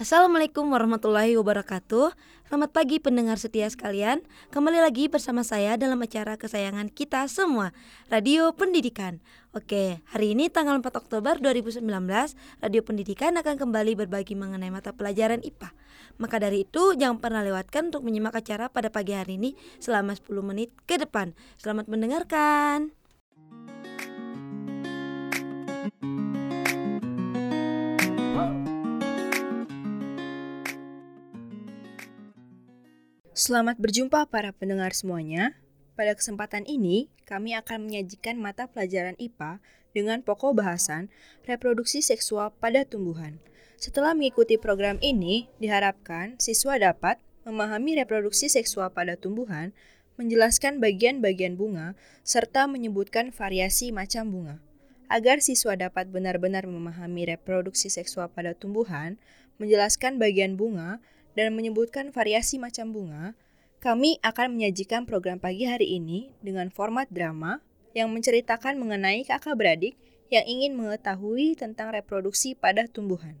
Assalamualaikum 0.00 0.72
warahmatullahi 0.72 1.36
wabarakatuh. 1.36 2.16
Selamat 2.48 2.72
pagi 2.72 2.96
pendengar 3.04 3.36
setia 3.36 3.68
sekalian. 3.68 4.24
Kembali 4.48 4.80
lagi 4.80 5.12
bersama 5.12 5.44
saya 5.44 5.76
dalam 5.76 6.00
acara 6.00 6.40
kesayangan 6.40 6.88
kita 6.88 7.28
semua 7.28 7.76
Radio 8.08 8.48
Pendidikan. 8.56 9.20
Oke, 9.52 10.00
hari 10.08 10.32
ini 10.32 10.48
tanggal 10.48 10.80
4 10.80 11.04
Oktober 11.04 11.36
2019 11.36 11.84
Radio 12.64 12.80
Pendidikan 12.80 13.36
akan 13.36 13.60
kembali 13.60 13.92
berbagi 14.00 14.40
mengenai 14.40 14.72
mata 14.72 14.96
pelajaran 14.96 15.44
IPA 15.44 15.68
Maka 16.16 16.40
dari 16.40 16.64
itu 16.64 16.96
jangan 16.96 17.20
pernah 17.20 17.44
lewatkan 17.44 17.92
untuk 17.92 18.00
menyimak 18.00 18.40
acara 18.40 18.72
pada 18.72 18.88
pagi 18.88 19.12
hari 19.12 19.36
ini 19.36 19.52
Selama 19.84 20.16
10 20.16 20.32
menit 20.40 20.72
ke 20.88 20.96
depan. 20.96 21.36
Selamat 21.60 21.92
mendengarkan 21.92 22.96
Selamat 33.40 33.80
berjumpa 33.80 34.28
para 34.28 34.52
pendengar 34.52 34.92
semuanya. 34.92 35.56
Pada 35.96 36.12
kesempatan 36.12 36.68
ini, 36.68 37.08
kami 37.24 37.56
akan 37.56 37.88
menyajikan 37.88 38.36
mata 38.36 38.68
pelajaran 38.68 39.16
IPA 39.16 39.64
dengan 39.96 40.20
pokok 40.20 40.60
bahasan 40.60 41.08
reproduksi 41.48 42.04
seksual 42.04 42.52
pada 42.60 42.84
tumbuhan. 42.84 43.40
Setelah 43.80 44.12
mengikuti 44.12 44.60
program 44.60 45.00
ini, 45.00 45.48
diharapkan 45.56 46.36
siswa 46.36 46.76
dapat 46.76 47.16
memahami 47.48 48.04
reproduksi 48.04 48.52
seksual 48.52 48.92
pada 48.92 49.16
tumbuhan, 49.16 49.72
menjelaskan 50.20 50.76
bagian-bagian 50.76 51.56
bunga, 51.56 51.96
serta 52.20 52.68
menyebutkan 52.68 53.32
variasi 53.32 53.88
macam 53.88 54.28
bunga. 54.36 54.60
Agar 55.08 55.40
siswa 55.40 55.80
dapat 55.80 56.12
benar-benar 56.12 56.68
memahami 56.68 57.32
reproduksi 57.32 57.88
seksual 57.88 58.28
pada 58.28 58.52
tumbuhan, 58.52 59.16
menjelaskan 59.56 60.20
bagian 60.20 60.60
bunga, 60.60 61.00
dan 61.40 61.56
menyebutkan 61.56 62.12
variasi 62.12 62.60
macam 62.60 62.92
bunga, 62.92 63.32
kami 63.80 64.20
akan 64.20 64.60
menyajikan 64.60 65.08
program 65.08 65.40
pagi 65.40 65.64
hari 65.64 65.96
ini 65.96 66.36
dengan 66.44 66.68
format 66.68 67.08
drama 67.08 67.64
yang 67.96 68.12
menceritakan 68.12 68.76
mengenai 68.76 69.24
kakak 69.24 69.56
beradik 69.56 69.96
yang 70.28 70.44
ingin 70.44 70.76
mengetahui 70.76 71.56
tentang 71.56 71.96
reproduksi 71.96 72.52
pada 72.52 72.84
tumbuhan. 72.84 73.40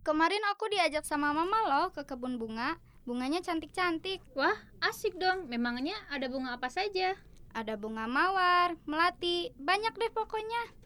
Kemarin 0.00 0.40
aku 0.48 0.72
diajak 0.72 1.04
sama 1.04 1.36
mama 1.36 1.60
loh 1.68 1.92
ke 1.92 2.08
kebun 2.08 2.40
bunga. 2.40 2.80
Bunganya 3.08 3.40
cantik-cantik. 3.40 4.20
Wah, 4.36 4.52
asik 4.84 5.16
dong. 5.16 5.48
Memangnya 5.48 5.96
ada 6.12 6.28
bunga 6.28 6.60
apa 6.60 6.68
saja? 6.68 7.16
Ada 7.56 7.80
bunga 7.80 8.04
mawar, 8.04 8.76
melati, 8.84 9.48
banyak 9.56 9.96
deh 9.96 10.12
pokoknya. 10.12 10.76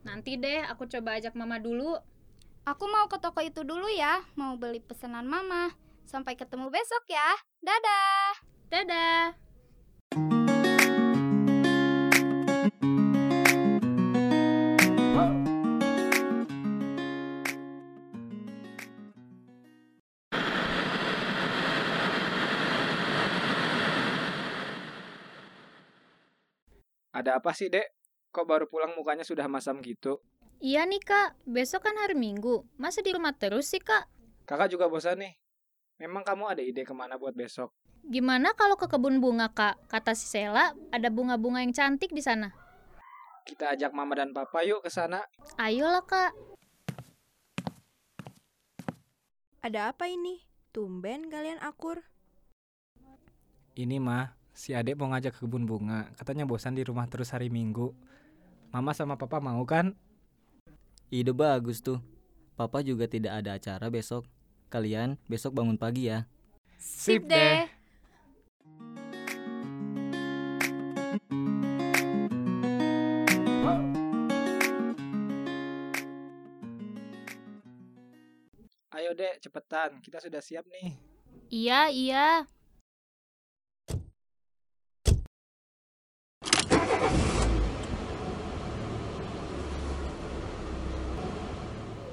Nanti 0.00 0.40
deh 0.40 0.64
aku 0.64 0.88
coba 0.88 1.20
ajak 1.20 1.36
mama 1.36 1.60
dulu. 1.60 2.00
Aku 2.64 2.88
mau 2.88 3.04
ke 3.12 3.20
toko 3.20 3.44
itu 3.44 3.60
dulu 3.60 3.92
ya, 3.92 4.24
mau 4.40 4.56
beli 4.56 4.80
pesanan 4.80 5.28
mama. 5.28 5.76
Sampai 6.08 6.32
ketemu 6.32 6.72
besok 6.72 7.04
ya. 7.12 7.28
Dadah. 7.60 8.32
Dadah. 8.72 9.45
Ada 27.26 27.42
apa 27.42 27.50
sih, 27.50 27.66
Dek? 27.66 27.90
Kok 28.30 28.46
baru 28.46 28.70
pulang 28.70 28.94
mukanya 28.94 29.26
sudah 29.26 29.50
masam 29.50 29.82
gitu? 29.82 30.22
Iya 30.62 30.86
nih, 30.86 31.02
Kak. 31.02 31.34
Besok 31.42 31.90
kan 31.90 31.98
hari 31.98 32.14
Minggu. 32.14 32.62
Masa 32.78 33.02
di 33.02 33.10
rumah 33.10 33.34
terus 33.34 33.66
sih, 33.66 33.82
Kak? 33.82 34.06
Kakak 34.46 34.70
juga 34.70 34.86
bosan 34.86 35.18
nih. 35.18 35.34
Memang 35.98 36.22
kamu 36.22 36.54
ada 36.54 36.62
ide 36.62 36.86
ke 36.86 36.94
mana 36.94 37.18
buat 37.18 37.34
besok? 37.34 37.74
Gimana 38.06 38.54
kalau 38.54 38.78
ke 38.78 38.86
kebun 38.86 39.18
bunga, 39.18 39.50
Kak? 39.50 39.90
Kata 39.90 40.14
si 40.14 40.30
Sela, 40.30 40.70
ada 40.94 41.08
bunga-bunga 41.10 41.66
yang 41.66 41.74
cantik 41.74 42.14
di 42.14 42.22
sana. 42.22 42.54
Kita 43.42 43.74
ajak 43.74 43.90
mama 43.90 44.14
dan 44.14 44.30
papa 44.30 44.62
yuk 44.62 44.86
ke 44.86 44.90
sana. 44.94 45.26
Ayolah, 45.58 46.06
Kak. 46.06 46.30
Ada 49.66 49.90
apa 49.90 50.06
ini? 50.06 50.46
Tumben 50.70 51.26
kalian 51.26 51.58
akur. 51.58 52.06
Ini 53.74 53.98
mah, 53.98 54.30
si 54.56 54.72
adek 54.72 54.96
mau 54.96 55.12
ngajak 55.12 55.36
ke 55.36 55.44
kebun 55.44 55.68
bunga. 55.68 56.08
Katanya 56.16 56.48
bosan 56.48 56.72
di 56.72 56.82
rumah 56.82 57.04
terus 57.04 57.28
hari 57.36 57.52
Minggu. 57.52 57.92
Mama 58.72 58.96
sama 58.96 59.20
papa 59.20 59.36
mau 59.36 59.60
kan? 59.68 59.92
Ide 61.12 61.36
bagus 61.36 61.84
tuh. 61.84 62.00
Papa 62.56 62.80
juga 62.80 63.04
tidak 63.04 63.36
ada 63.44 63.60
acara 63.60 63.92
besok. 63.92 64.24
Kalian 64.72 65.20
besok 65.28 65.52
bangun 65.52 65.76
pagi 65.76 66.08
ya. 66.08 66.24
Sip 66.80 67.28
deh. 67.28 67.68
Ayo 78.96 79.12
dek, 79.12 79.44
cepetan. 79.44 80.00
Kita 80.00 80.16
sudah 80.24 80.40
siap 80.40 80.64
nih. 80.72 80.96
Iya, 81.52 81.80
iya. 81.92 82.55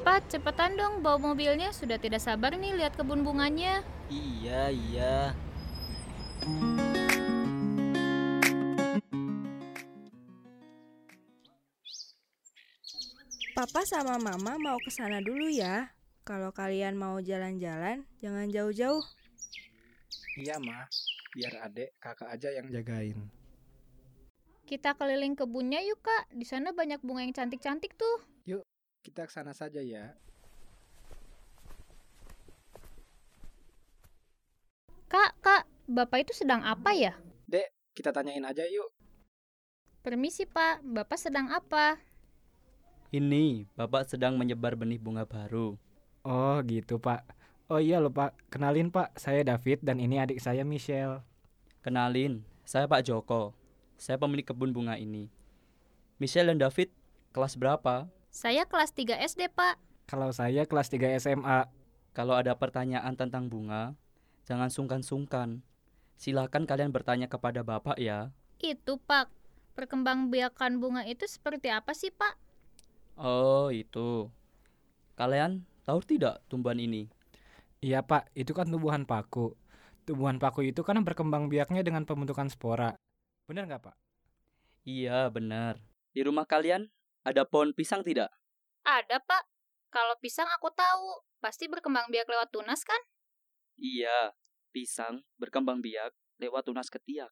Pak, 0.03 0.27
cepetan 0.27 0.75
dong 0.75 0.99
bawa 0.99 1.31
mobilnya. 1.31 1.71
Sudah 1.71 1.95
tidak 1.95 2.19
sabar 2.19 2.51
nih 2.59 2.75
lihat 2.75 2.99
kebun 2.99 3.23
bunganya. 3.23 3.79
Iya, 4.11 4.67
iya. 4.67 5.31
Papa 13.55 13.87
sama 13.87 14.19
mama 14.19 14.59
mau 14.59 14.75
ke 14.83 14.91
sana 14.91 15.23
dulu 15.23 15.47
ya. 15.47 15.87
Kalau 16.27 16.51
kalian 16.51 16.99
mau 16.99 17.23
jalan-jalan, 17.23 18.03
jangan 18.19 18.51
jauh-jauh. 18.51 19.03
Iya 20.35 20.59
mah, 20.59 20.83
biar 21.31 21.63
adek 21.63 21.95
kakak 22.03 22.27
aja 22.27 22.51
yang 22.51 22.67
jagain. 22.67 23.23
Kita 24.67 24.99
keliling 24.99 25.39
kebunnya 25.39 25.79
yuk, 25.79 26.03
Kak. 26.03 26.27
Di 26.35 26.43
sana 26.43 26.75
banyak 26.75 26.99
bunga 26.99 27.23
yang 27.23 27.31
cantik-cantik 27.31 27.95
tuh. 27.95 28.32
Kita 29.03 29.27
ke 29.27 29.31
sana 29.35 29.51
saja 29.51 29.83
ya. 29.83 30.15
Kak, 35.11 35.37
Kak, 35.43 35.67
Bapak 35.85 36.25
itu 36.25 36.33
sedang 36.33 36.63
apa 36.63 36.95
ya? 36.95 37.13
Dek, 37.45 37.69
kita 37.93 38.15
tanyain 38.15 38.47
aja 38.47 38.65
yuk. 38.65 38.89
Permisi, 40.01 40.47
Pak. 40.47 40.81
Bapak 40.81 41.19
sedang 41.19 41.51
apa? 41.51 41.99
Ini 43.13 43.69
Bapak 43.77 44.09
sedang 44.09 44.41
menyebar 44.41 44.73
benih 44.73 44.97
bunga 44.97 45.21
baru. 45.21 45.77
Oh 46.25 46.57
gitu 46.65 46.97
pak. 46.97 47.21
Oh 47.69 47.77
iya 47.77 48.01
loh 48.01 48.09
pak, 48.09 48.33
kenalin 48.49 48.89
pak, 48.89 49.13
saya 49.21 49.45
David 49.45 49.85
dan 49.85 50.01
ini 50.01 50.17
adik 50.17 50.41
saya 50.41 50.65
Michelle. 50.65 51.21
Kenalin, 51.85 52.41
saya 52.63 52.87
Pak 52.87 53.03
Joko. 53.05 53.51
Saya 53.99 54.15
pemilik 54.15 54.47
kebun 54.47 54.71
bunga 54.71 54.95
ini. 54.95 55.27
Michelle 56.17 56.49
dan 56.55 56.63
David, 56.63 56.89
kelas 57.35 57.59
berapa? 57.59 58.07
Saya 58.33 58.65
kelas 58.65 58.97
3 58.97 59.21
SD, 59.29 59.53
Pak. 59.53 59.77
Kalau 60.09 60.33
saya 60.33 60.65
kelas 60.65 60.89
3 60.89 61.21
SMA. 61.21 61.69
Kalau 62.17 62.33
ada 62.33 62.57
pertanyaan 62.57 63.13
tentang 63.13 63.45
bunga, 63.45 63.93
jangan 64.49 64.73
sungkan-sungkan. 64.73 65.61
Silakan 66.17 66.65
kalian 66.65 66.89
bertanya 66.89 67.29
kepada 67.29 67.61
Bapak 67.61 68.01
ya. 68.01 68.33
Itu, 68.57 68.97
Pak. 68.97 69.29
Perkembangbiakan 69.77 70.81
bunga 70.81 71.05
itu 71.05 71.29
seperti 71.29 71.69
apa 71.69 71.93
sih, 71.93 72.09
Pak? 72.09 72.33
Oh, 73.21 73.69
itu. 73.69 74.33
Kalian 75.13 75.61
tahu 75.85 76.01
tidak 76.01 76.41
tumbuhan 76.49 76.81
ini? 76.81 77.05
Iya 77.85 78.01
pak, 78.01 78.33
itu 78.33 78.55
kan 78.55 78.65
tumbuhan 78.65 79.05
paku. 79.05 79.53
Tumbuhan 80.09 80.41
paku 80.41 80.65
itu 80.65 80.81
kan 80.81 80.97
berkembang 81.05 81.53
biaknya 81.53 81.85
dengan 81.85 82.07
pembentukan 82.07 82.49
spora. 82.49 82.97
Benar 83.45 83.69
nggak 83.69 83.91
pak? 83.91 83.95
Iya, 84.89 85.29
benar. 85.29 85.77
Di 86.15 86.25
rumah 86.25 86.49
kalian 86.49 86.89
ada 87.23 87.47
pohon 87.47 87.71
pisang 87.71 88.03
tidak? 88.03 88.29
Ada, 88.83 89.19
Pak. 89.23 89.43
Kalau 89.89 90.15
pisang 90.19 90.47
aku 90.51 90.67
tahu. 90.75 91.23
Pasti 91.39 91.67
berkembang 91.67 92.07
biak 92.07 92.27
lewat 92.27 92.55
tunas 92.55 92.83
kan? 92.87 92.99
Iya, 93.75 94.31
pisang 94.71 95.27
berkembang 95.35 95.83
biak 95.83 96.15
lewat 96.39 96.67
tunas 96.67 96.87
ketiak 96.87 97.31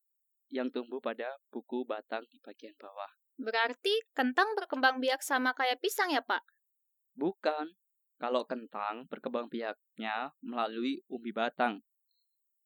yang 0.51 0.67
tumbuh 0.67 0.99
pada 0.99 1.39
buku 1.47 1.87
batang 1.87 2.27
di 2.27 2.39
bagian 2.43 2.75
bawah. 2.75 3.07
Berarti 3.39 4.03
kentang 4.11 4.51
berkembang 4.59 4.99
biak 4.99 5.23
sama 5.23 5.55
kayak 5.55 5.79
pisang 5.79 6.11
ya, 6.11 6.19
Pak? 6.19 6.43
Bukan. 7.15 7.71
Kalau 8.19 8.45
kentang 8.45 9.09
berkembang 9.09 9.49
biaknya 9.49 10.29
melalui 10.45 11.01
umbi 11.09 11.33
batang. 11.33 11.81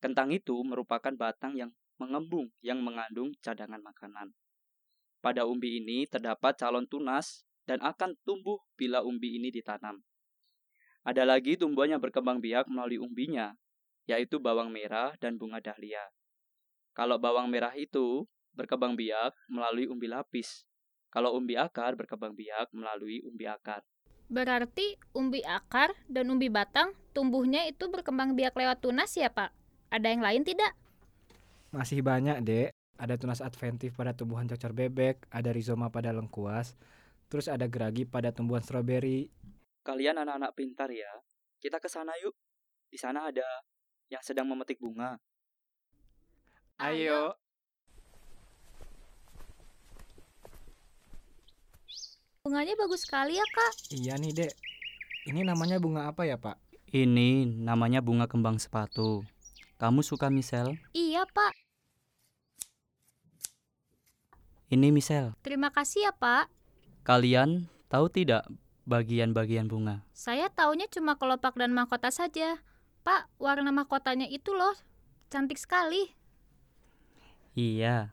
Kentang 0.04 0.34
itu 0.36 0.60
merupakan 0.68 1.16
batang 1.16 1.56
yang 1.56 1.72
mengembung 1.96 2.52
yang 2.60 2.84
mengandung 2.84 3.32
cadangan 3.40 3.80
makanan. 3.80 4.36
Pada 5.26 5.42
umbi 5.50 5.82
ini 5.82 6.06
terdapat 6.06 6.54
calon 6.54 6.86
tunas 6.86 7.42
dan 7.66 7.82
akan 7.82 8.14
tumbuh 8.30 8.62
bila 8.78 9.02
umbi 9.02 9.42
ini 9.42 9.50
ditanam. 9.50 10.06
Ada 11.02 11.26
lagi 11.26 11.58
tumbuhan 11.58 11.98
yang 11.98 12.02
berkembang 12.06 12.38
biak 12.38 12.70
melalui 12.70 13.02
umbinya, 13.02 13.58
yaitu 14.06 14.38
bawang 14.38 14.70
merah 14.70 15.18
dan 15.18 15.42
bunga 15.42 15.58
dahlia. 15.66 16.14
Kalau 16.94 17.18
bawang 17.18 17.50
merah 17.50 17.74
itu 17.74 18.30
berkembang 18.54 18.94
biak 18.94 19.34
melalui 19.50 19.90
umbi 19.90 20.06
lapis. 20.06 20.62
Kalau 21.10 21.34
umbi 21.34 21.58
akar 21.58 21.98
berkembang 21.98 22.38
biak 22.38 22.70
melalui 22.70 23.26
umbi 23.26 23.50
akar. 23.50 23.82
Berarti 24.30 24.94
umbi 25.18 25.42
akar 25.42 25.98
dan 26.06 26.30
umbi 26.30 26.54
batang 26.54 26.94
tumbuhnya 27.18 27.66
itu 27.66 27.90
berkembang 27.90 28.38
biak 28.38 28.54
lewat 28.54 28.78
tunas 28.78 29.10
ya, 29.18 29.34
Pak? 29.34 29.50
Ada 29.90 30.06
yang 30.06 30.22
lain 30.22 30.46
tidak? 30.46 30.78
Masih 31.74 32.06
banyak, 32.06 32.46
Dek. 32.46 32.75
Ada 32.96 33.20
tunas 33.20 33.44
adventif 33.44 34.00
pada 34.00 34.16
tumbuhan 34.16 34.48
cocor 34.48 34.72
bebek, 34.72 35.28
ada 35.28 35.52
rizoma 35.52 35.92
pada 35.92 36.16
lengkuas, 36.16 36.80
terus 37.28 37.52
ada 37.52 37.68
geragi 37.68 38.08
pada 38.08 38.32
tumbuhan 38.32 38.64
stroberi. 38.64 39.28
Kalian 39.84 40.24
anak-anak 40.24 40.56
pintar 40.56 40.88
ya. 40.96 41.12
Kita 41.60 41.84
ke 41.84 41.92
sana 41.92 42.16
yuk. 42.24 42.32
Di 42.88 42.96
sana 42.96 43.28
ada 43.28 43.44
yang 44.08 44.24
sedang 44.24 44.48
memetik 44.48 44.80
bunga. 44.80 45.20
Ayo. 46.80 47.36
Bunganya 52.46 52.78
bagus 52.78 53.04
sekali 53.04 53.36
ya, 53.36 53.46
Kak. 53.50 53.74
Iya 53.90 54.22
nih, 54.22 54.32
Dek. 54.32 54.54
Ini 55.26 55.42
namanya 55.42 55.82
bunga 55.82 56.06
apa 56.14 56.30
ya, 56.30 56.38
Pak? 56.38 56.62
Ini 56.94 57.50
namanya 57.50 58.06
bunga 58.06 58.30
kembang 58.30 58.62
sepatu. 58.62 59.26
Kamu 59.82 60.06
suka 60.06 60.30
Michelle? 60.30 60.78
Iya, 60.94 61.26
Pak. 61.26 61.65
Ini 64.66 64.90
Michelle. 64.90 65.38
Terima 65.46 65.70
kasih 65.70 66.10
ya, 66.10 66.14
Pak. 66.18 66.50
Kalian 67.06 67.70
tahu 67.86 68.10
tidak 68.10 68.50
bagian-bagian 68.90 69.70
bunga? 69.70 70.02
Saya 70.18 70.50
taunya 70.50 70.90
cuma 70.90 71.22
kelopak 71.22 71.54
dan 71.54 71.70
mahkota 71.70 72.10
saja. 72.10 72.58
Pak, 73.06 73.30
warna 73.38 73.70
mahkotanya 73.70 74.26
itu 74.26 74.58
loh. 74.58 74.74
Cantik 75.30 75.62
sekali. 75.62 76.10
Iya. 77.54 78.10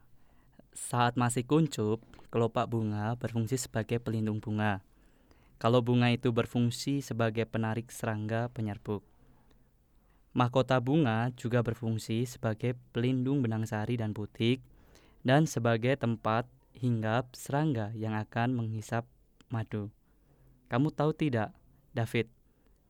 Saat 0.77 1.17
masih 1.17 1.41
kuncup, 1.45 2.05
kelopak 2.29 2.69
bunga 2.69 3.17
berfungsi 3.17 3.57
sebagai 3.57 3.97
pelindung 3.97 4.37
bunga. 4.37 4.85
Kalau 5.57 5.81
bunga 5.81 6.13
itu 6.13 6.29
berfungsi 6.29 7.01
sebagai 7.01 7.49
penarik 7.49 7.89
serangga 7.89 8.49
penyerbuk. 8.53 9.01
Mahkota 10.33 10.81
bunga 10.81 11.29
juga 11.33 11.61
berfungsi 11.61 12.25
sebagai 12.25 12.73
pelindung 12.89 13.45
benang 13.45 13.69
sari 13.69 13.97
dan 13.97 14.17
putik 14.17 14.65
dan 15.23 15.47
sebagai 15.47 15.95
tempat 15.95 16.45
hinggap 16.75 17.31
serangga 17.33 17.95
yang 17.95 18.13
akan 18.13 18.53
menghisap 18.53 19.07
madu. 19.47 19.89
Kamu 20.67 20.91
tahu 20.91 21.15
tidak, 21.15 21.55
David, 21.95 22.27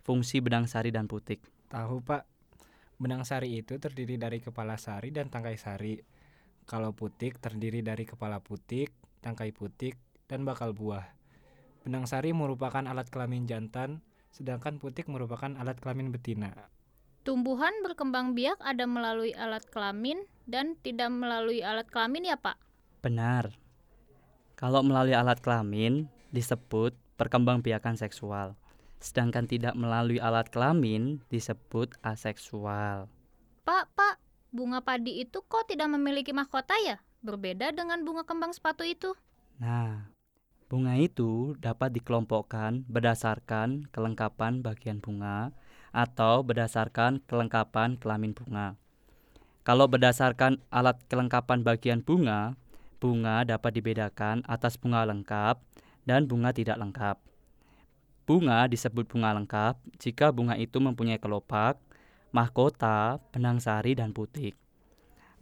fungsi 0.01 0.41
benang 0.41 0.65
sari 0.65 0.89
dan 0.89 1.05
putik? 1.05 1.45
Tahu, 1.69 2.01
Pak. 2.01 2.25
Benang 2.97 3.25
sari 3.27 3.59
itu 3.59 3.77
terdiri 3.77 4.17
dari 4.17 4.39
kepala 4.41 4.77
sari 4.77 5.09
dan 5.11 5.27
tangkai 5.27 5.57
sari. 5.57 5.99
Kalau 6.63 6.95
putik 6.95 7.37
terdiri 7.43 7.83
dari 7.83 8.07
kepala 8.07 8.39
putik, 8.39 8.95
tangkai 9.19 9.51
putik, 9.51 9.99
dan 10.31 10.47
bakal 10.47 10.71
buah. 10.71 11.03
Benang 11.83 12.07
sari 12.07 12.31
merupakan 12.31 12.79
alat 12.87 13.11
kelamin 13.11 13.43
jantan, 13.43 13.99
sedangkan 14.31 14.79
putik 14.79 15.11
merupakan 15.11 15.51
alat 15.59 15.75
kelamin 15.83 16.15
betina. 16.15 16.71
Tumbuhan 17.23 17.71
berkembang 17.87 18.35
biak 18.35 18.59
ada 18.59 18.83
melalui 18.83 19.31
alat 19.31 19.63
kelamin 19.71 20.27
dan 20.43 20.75
tidak 20.83 21.07
melalui 21.07 21.63
alat 21.63 21.87
kelamin 21.87 22.27
ya, 22.27 22.35
Pak? 22.35 22.59
Benar. 22.99 23.55
Kalau 24.59 24.83
melalui 24.83 25.15
alat 25.15 25.39
kelamin 25.39 26.11
disebut 26.35 26.91
perkembangbiakan 27.15 27.95
seksual, 27.95 28.59
sedangkan 28.99 29.47
tidak 29.47 29.71
melalui 29.71 30.19
alat 30.19 30.51
kelamin 30.51 31.23
disebut 31.31 31.95
aseksual. 32.03 33.07
Pak, 33.63 33.95
Pak, 33.95 34.19
bunga 34.51 34.83
padi 34.83 35.23
itu 35.23 35.39
kok 35.47 35.71
tidak 35.71 35.95
memiliki 35.95 36.35
mahkota 36.35 36.75
ya? 36.83 36.99
Berbeda 37.23 37.71
dengan 37.71 38.03
bunga 38.03 38.27
kembang 38.27 38.51
sepatu 38.51 38.83
itu. 38.83 39.15
Nah, 39.63 40.11
bunga 40.67 40.99
itu 40.99 41.55
dapat 41.55 41.95
dikelompokkan 41.95 42.83
berdasarkan 42.83 43.87
kelengkapan 43.95 44.59
bagian 44.59 44.99
bunga 44.99 45.55
atau 45.93 46.41
berdasarkan 46.41 47.21
kelengkapan 47.29 47.95
kelamin 48.01 48.33
bunga. 48.33 48.75
Kalau 49.63 49.87
berdasarkan 49.87 50.59
alat 50.67 50.99
kelengkapan 51.07 51.63
bagian 51.63 52.03
bunga, 52.03 52.59
bunga 52.99 53.47
dapat 53.47 53.79
dibedakan 53.79 54.43
atas 54.43 54.75
bunga 54.75 55.07
lengkap 55.07 55.61
dan 56.03 56.27
bunga 56.27 56.51
tidak 56.51 56.75
lengkap. 56.75 57.15
Bunga 58.27 58.67
disebut 58.67 59.07
bunga 59.07 59.31
lengkap 59.35 59.79
jika 60.03 60.35
bunga 60.35 60.59
itu 60.59 60.79
mempunyai 60.83 61.19
kelopak, 61.19 61.79
mahkota, 62.35 63.23
benang 63.31 63.59
sari, 63.63 63.95
dan 63.95 64.11
putik. 64.11 64.55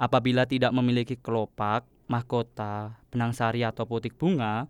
Apabila 0.01 0.49
tidak 0.49 0.73
memiliki 0.73 1.13
kelopak, 1.13 1.85
mahkota, 2.09 2.97
benang 3.13 3.37
sari, 3.37 3.61
atau 3.61 3.85
putik 3.85 4.17
bunga, 4.17 4.65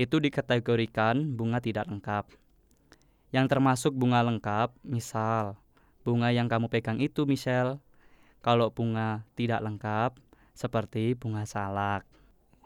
itu 0.00 0.16
dikategorikan 0.16 1.36
bunga 1.36 1.60
tidak 1.60 1.84
lengkap. 1.84 2.32
Yang 3.30 3.46
termasuk 3.46 3.94
bunga 3.94 4.26
lengkap, 4.26 4.74
misal, 4.82 5.54
bunga 6.02 6.34
yang 6.34 6.50
kamu 6.50 6.66
pegang 6.66 6.98
itu, 6.98 7.22
Michelle. 7.26 7.78
Kalau 8.42 8.74
bunga 8.74 9.22
tidak 9.38 9.62
lengkap, 9.62 10.18
seperti 10.56 11.14
bunga 11.14 11.46
salak. 11.46 12.04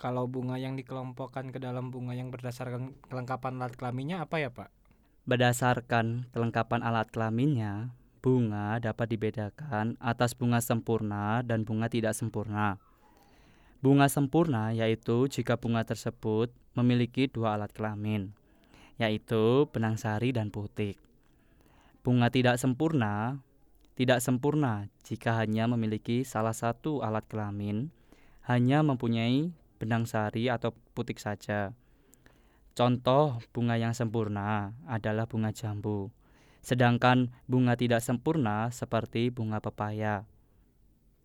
Kalau 0.00 0.26
bunga 0.26 0.58
yang 0.58 0.74
dikelompokkan 0.74 1.54
ke 1.54 1.62
dalam 1.62 1.92
bunga 1.92 2.16
yang 2.16 2.32
berdasarkan 2.32 2.96
kelengkapan 3.06 3.62
alat 3.62 3.76
kelaminnya 3.78 4.24
apa 4.24 4.42
ya, 4.42 4.50
Pak? 4.50 4.72
Berdasarkan 5.28 6.28
kelengkapan 6.34 6.80
alat 6.82 7.08
kelaminnya, 7.12 7.94
bunga 8.24 8.80
dapat 8.80 9.12
dibedakan 9.12 10.00
atas 10.00 10.32
bunga 10.32 10.64
sempurna 10.64 11.44
dan 11.44 11.68
bunga 11.68 11.92
tidak 11.92 12.16
sempurna. 12.16 12.80
Bunga 13.84 14.08
sempurna 14.08 14.72
yaitu 14.72 15.28
jika 15.28 15.60
bunga 15.60 15.84
tersebut 15.84 16.48
memiliki 16.72 17.28
dua 17.28 17.60
alat 17.60 17.68
kelamin, 17.76 18.32
yaitu 19.00 19.66
benang 19.70 19.98
sari 19.98 20.30
dan 20.30 20.52
putik. 20.54 21.00
Bunga 22.04 22.28
tidak 22.28 22.60
sempurna 22.60 23.40
tidak 23.94 24.18
sempurna 24.18 24.90
jika 25.06 25.38
hanya 25.38 25.70
memiliki 25.70 26.26
salah 26.26 26.50
satu 26.50 27.06
alat 27.06 27.22
kelamin, 27.30 27.94
hanya 28.42 28.82
mempunyai 28.82 29.54
benang 29.78 30.02
sari 30.02 30.50
atau 30.50 30.74
putik 30.98 31.22
saja. 31.22 31.70
Contoh 32.74 33.38
bunga 33.54 33.78
yang 33.78 33.94
sempurna 33.94 34.74
adalah 34.90 35.30
bunga 35.30 35.54
jambu, 35.54 36.10
sedangkan 36.58 37.30
bunga 37.46 37.78
tidak 37.78 38.02
sempurna 38.02 38.66
seperti 38.74 39.30
bunga 39.30 39.62
pepaya. 39.62 40.26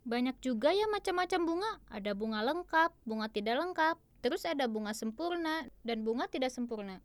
Banyak 0.06 0.38
juga 0.38 0.70
ya 0.70 0.86
macam-macam 0.86 1.40
bunga. 1.42 1.72
Ada 1.90 2.14
bunga 2.14 2.38
lengkap, 2.46 2.90
bunga 3.02 3.26
tidak 3.34 3.58
lengkap, 3.58 3.98
terus 4.22 4.46
ada 4.46 4.70
bunga 4.70 4.94
sempurna 4.94 5.66
dan 5.82 6.06
bunga 6.06 6.30
tidak 6.30 6.54
sempurna. 6.54 7.02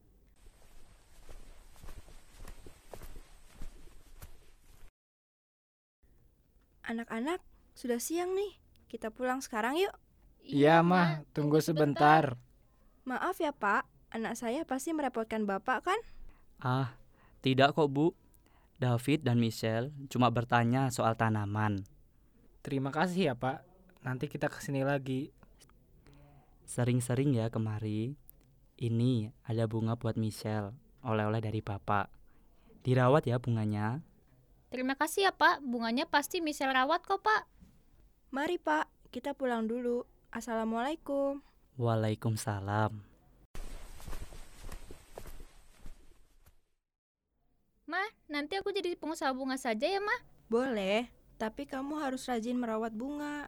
Anak-anak, 6.86 7.42
sudah 7.74 7.98
siang 7.98 8.38
nih. 8.38 8.62
Kita 8.86 9.10
pulang 9.10 9.42
sekarang 9.42 9.82
yuk. 9.82 9.94
Iya, 10.46 10.86
Mah. 10.86 11.25
Tunggu 11.34 11.58
sebentar. 11.58 12.38
Maaf 13.10 13.42
ya, 13.42 13.50
Pak. 13.50 13.89
Anak 14.13 14.38
saya 14.38 14.62
pasti 14.63 14.94
merepotkan 14.94 15.50
Bapak 15.50 15.89
kan? 15.89 16.00
Ah, 16.62 16.94
tidak 17.42 17.74
kok 17.74 17.89
Bu. 17.89 18.13
David 18.77 19.25
dan 19.25 19.42
Michelle 19.42 19.89
cuma 20.12 20.30
bertanya 20.30 20.94
soal 20.94 21.18
tanaman. 21.18 21.84
Terima 22.62 22.94
kasih 22.94 23.34
ya, 23.34 23.36
Pak. 23.36 23.65
Nanti 24.06 24.30
kita 24.30 24.46
ke 24.46 24.62
sini 24.62 24.86
lagi. 24.86 25.34
Sering-sering 26.70 27.34
ya 27.34 27.50
kemari. 27.50 28.13
Ini 28.75 29.32
ada 29.48 29.65
bunga 29.65 29.96
buat 29.98 30.20
Michelle, 30.20 30.75
oleh-oleh 31.01 31.42
dari 31.42 31.65
Bapak. 31.65 32.12
Dirawat 32.86 33.25
ya 33.25 33.42
bunganya. 33.42 34.04
Terima 34.74 34.98
kasih 34.98 35.30
ya 35.30 35.32
Pak, 35.32 35.62
bunganya 35.62 36.10
pasti 36.10 36.42
Michelle 36.42 36.74
rawat 36.74 37.06
kok 37.06 37.22
Pak. 37.22 37.46
Mari 38.34 38.58
Pak, 38.58 38.90
kita 39.14 39.38
pulang 39.38 39.70
dulu. 39.70 40.04
Assalamualaikum. 40.34 41.40
Waalaikumsalam. 41.78 42.92
Mah, 47.86 48.10
nanti 48.26 48.58
aku 48.58 48.74
jadi 48.74 48.98
pengusaha 48.98 49.32
bunga 49.32 49.56
saja 49.56 49.86
ya 49.86 50.02
Mah. 50.02 50.20
Boleh, 50.50 51.08
tapi 51.38 51.70
kamu 51.70 52.02
harus 52.02 52.26
rajin 52.26 52.58
merawat 52.58 52.92
bunga. 52.92 53.48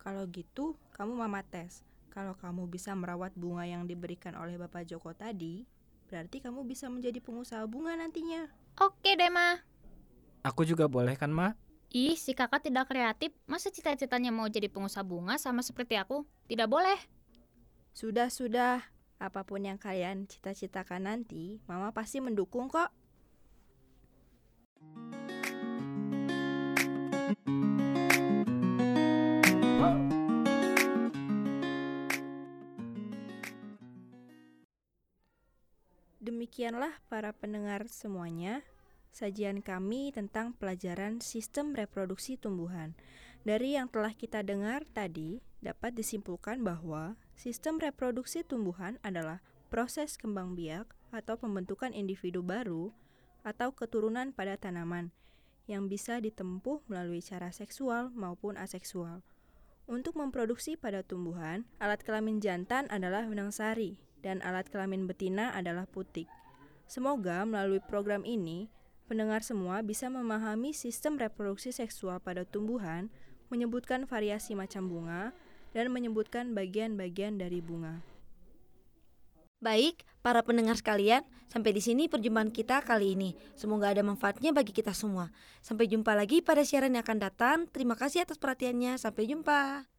Kalau 0.00 0.24
gitu, 0.32 0.74
kamu 0.96 1.12
mama 1.14 1.44
tes. 1.44 1.84
Kalau 2.08 2.32
kamu 2.38 2.70
bisa 2.70 2.96
merawat 2.96 3.36
bunga 3.36 3.68
yang 3.68 3.84
diberikan 3.84 4.38
oleh 4.38 4.54
Bapak 4.56 4.86
Joko 4.88 5.12
tadi, 5.12 5.66
berarti 6.06 6.40
kamu 6.40 6.62
bisa 6.62 6.86
menjadi 6.86 7.18
pengusaha 7.18 7.66
bunga 7.66 7.98
nantinya. 7.98 8.48
Oke 8.80 9.18
deh, 9.18 9.30
Ma. 9.30 9.73
Aku 10.44 10.60
juga 10.68 10.84
boleh 10.92 11.16
kan, 11.16 11.32
Ma? 11.32 11.56
Ih, 11.88 12.20
si 12.20 12.36
kakak 12.36 12.68
tidak 12.68 12.92
kreatif. 12.92 13.32
Masa 13.48 13.72
cita-citanya 13.72 14.28
mau 14.28 14.44
jadi 14.44 14.68
pengusaha 14.68 15.00
bunga 15.00 15.40
sama 15.40 15.64
seperti 15.64 15.96
aku? 15.96 16.28
Tidak 16.44 16.68
boleh. 16.68 17.00
Sudah-sudah, 17.96 18.84
apa 19.16 19.40
pun 19.48 19.64
yang 19.64 19.80
kalian 19.80 20.28
cita-citakan 20.28 21.08
nanti, 21.08 21.64
Mama 21.64 21.96
pasti 21.96 22.20
mendukung 22.20 22.68
kok. 22.68 22.92
Demikianlah 36.20 36.92
para 37.08 37.32
pendengar 37.32 37.88
semuanya, 37.88 38.60
sajian 39.14 39.62
kami 39.62 40.10
tentang 40.10 40.58
pelajaran 40.58 41.22
sistem 41.22 41.70
reproduksi 41.70 42.34
tumbuhan. 42.34 42.98
Dari 43.46 43.78
yang 43.78 43.86
telah 43.86 44.10
kita 44.10 44.42
dengar 44.42 44.82
tadi, 44.90 45.38
dapat 45.62 45.94
disimpulkan 45.94 46.66
bahwa 46.66 47.14
sistem 47.38 47.78
reproduksi 47.78 48.42
tumbuhan 48.42 48.98
adalah 49.06 49.38
proses 49.70 50.18
kembang 50.18 50.58
biak 50.58 50.90
atau 51.14 51.38
pembentukan 51.38 51.94
individu 51.94 52.42
baru 52.42 52.90
atau 53.46 53.70
keturunan 53.70 54.34
pada 54.34 54.58
tanaman 54.58 55.14
yang 55.70 55.86
bisa 55.86 56.18
ditempuh 56.18 56.82
melalui 56.90 57.22
cara 57.22 57.54
seksual 57.54 58.10
maupun 58.12 58.58
aseksual. 58.58 59.22
Untuk 59.84 60.16
memproduksi 60.16 60.74
pada 60.80 61.04
tumbuhan, 61.04 61.68
alat 61.78 62.02
kelamin 62.02 62.40
jantan 62.40 62.88
adalah 62.88 63.22
benang 63.28 63.52
sari 63.52 64.00
dan 64.24 64.40
alat 64.40 64.72
kelamin 64.72 65.04
betina 65.04 65.52
adalah 65.52 65.84
putik. 65.84 66.26
Semoga 66.88 67.44
melalui 67.44 67.80
program 67.84 68.24
ini, 68.24 68.72
pendengar 69.04 69.44
semua 69.44 69.80
bisa 69.80 70.08
memahami 70.08 70.72
sistem 70.72 71.20
reproduksi 71.20 71.70
seksual 71.70 72.20
pada 72.20 72.42
tumbuhan, 72.44 73.08
menyebutkan 73.52 74.08
variasi 74.08 74.56
macam 74.56 74.88
bunga, 74.88 75.36
dan 75.74 75.90
menyebutkan 75.90 76.54
bagian-bagian 76.54 77.36
dari 77.36 77.58
bunga. 77.58 78.00
Baik, 79.64 80.04
para 80.20 80.44
pendengar 80.44 80.76
sekalian, 80.76 81.24
sampai 81.48 81.72
di 81.72 81.80
sini 81.80 82.04
perjumpaan 82.04 82.52
kita 82.52 82.84
kali 82.84 83.16
ini. 83.16 83.32
Semoga 83.56 83.96
ada 83.96 84.04
manfaatnya 84.04 84.52
bagi 84.52 84.76
kita 84.76 84.92
semua. 84.92 85.32
Sampai 85.64 85.88
jumpa 85.88 86.12
lagi 86.12 86.44
pada 86.44 86.60
siaran 86.60 86.92
yang 86.92 87.00
akan 87.00 87.18
datang. 87.18 87.58
Terima 87.72 87.96
kasih 87.96 88.28
atas 88.28 88.36
perhatiannya. 88.36 89.00
Sampai 89.00 89.24
jumpa. 89.24 89.93